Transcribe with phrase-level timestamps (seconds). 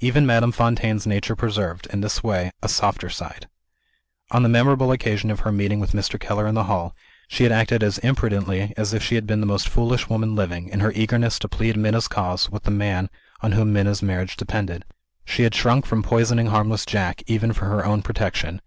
[0.00, 3.46] Even Madame Fontaine's nature preserved, in this way, a softer side.
[4.32, 6.18] On the memorable occasion of her meeting with Mr.
[6.18, 6.92] Keller in the hall,
[7.28, 10.68] she had acted as imprudently as if she had been the most foolish woman living,
[10.70, 13.08] in her eagerness to plead Minna's cause with the man
[13.42, 14.84] on whom Minna's marriage depended.
[15.24, 18.60] She had shrunk from poisoning harmless Jack, even for her own protection.